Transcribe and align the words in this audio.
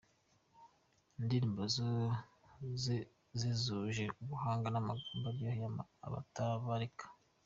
Indirimbo 1.19 1.63
ze 3.41 3.49
zuje 3.63 4.05
ubuhanga 4.21 4.67
n’amagambo 4.71 5.25
aryohera 5.29 5.83
abatabarika. 6.05 7.05